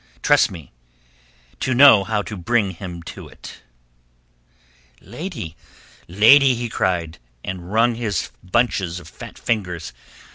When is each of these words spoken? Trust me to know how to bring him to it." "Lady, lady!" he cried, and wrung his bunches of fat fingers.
Trust 0.23 0.49
me 0.49 0.71
to 1.59 1.75
know 1.75 2.03
how 2.03 2.23
to 2.23 2.35
bring 2.35 2.71
him 2.71 3.03
to 3.03 3.27
it." 3.27 3.61
"Lady, 4.99 5.55
lady!" 6.07 6.55
he 6.55 6.69
cried, 6.69 7.19
and 7.43 7.71
wrung 7.71 7.93
his 7.93 8.31
bunches 8.43 8.99
of 8.99 9.07
fat 9.07 9.37
fingers. 9.37 9.93